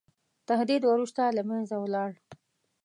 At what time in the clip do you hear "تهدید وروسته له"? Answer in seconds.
0.47-1.41